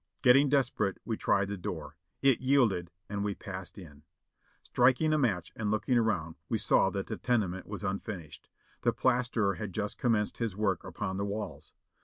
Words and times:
Getting 0.23 0.49
desperate 0.49 0.97
we 1.05 1.15
tried 1.15 1.49
the 1.49 1.57
door; 1.57 1.95
it 2.23 2.41
yielded 2.41 2.89
and 3.07 3.23
we 3.23 3.35
passed 3.35 3.77
in. 3.77 4.01
Strik 4.65 4.99
ing 4.99 5.13
a 5.13 5.17
match 5.19 5.51
and 5.55 5.69
looking 5.69 5.95
around 5.95 6.37
we 6.49 6.57
saw 6.57 6.89
that 6.89 7.05
the 7.05 7.17
tenement 7.17 7.67
was 7.67 7.83
unfinished. 7.83 8.49
The 8.81 8.93
plasterer 8.93 9.53
had 9.57 9.73
just 9.73 9.99
commenced 9.99 10.39
his 10.39 10.55
work 10.55 10.83
upon 10.83 11.17
the 11.17 11.25
walls. 11.25 11.73